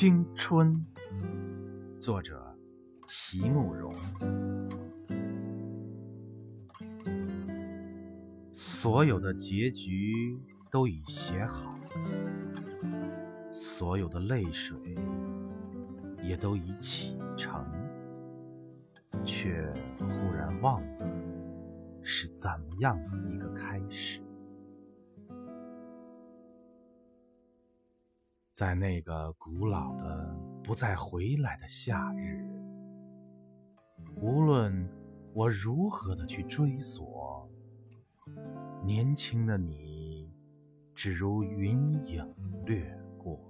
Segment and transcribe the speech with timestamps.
[0.00, 0.82] 青春，
[2.00, 2.56] 作者
[3.06, 3.94] 席慕容。
[8.50, 10.40] 所有的结局
[10.70, 11.78] 都已写好，
[13.52, 14.74] 所有的泪水
[16.22, 17.62] 也都已启程，
[19.22, 21.06] 却忽然忘了
[22.00, 22.98] 是怎么样
[23.28, 24.22] 一个开始。
[28.52, 32.44] 在那个古老的、不再回来的夏日，
[34.20, 34.86] 无论
[35.32, 37.48] 我如何的去追索，
[38.84, 40.30] 年轻的你，
[40.94, 42.34] 只如云影
[42.66, 43.40] 掠过，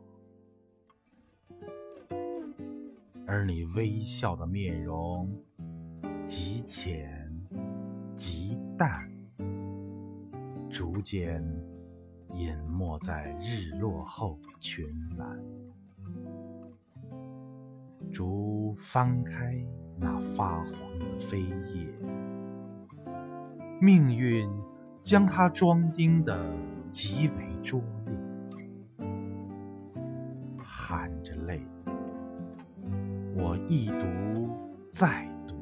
[3.27, 5.29] 而你微笑的面容，
[6.25, 7.29] 极浅
[8.15, 9.11] 极淡，
[10.69, 11.43] 逐渐。
[12.35, 15.39] 淹没在日落后群岚，
[18.11, 19.63] 竹翻开
[19.99, 21.87] 那发黄的飞叶，
[23.81, 24.49] 命运
[25.03, 26.39] 将它装订的
[26.91, 29.07] 极为拙劣，
[30.59, 31.61] 含着泪，
[33.35, 34.49] 我一读
[34.91, 35.57] 再读，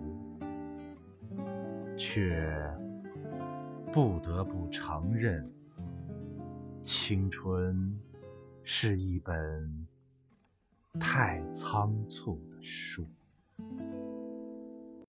[1.96, 2.40] 却
[3.92, 5.50] 不得不承认。
[7.08, 7.98] 青春
[8.62, 9.86] 是一本
[11.00, 13.08] 太仓促的书。